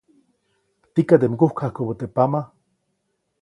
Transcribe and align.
Tikaʼnde 0.93 1.25
mgukjajkubä 1.31 1.93
teʼ 1.99 2.11
pama. 2.15 2.39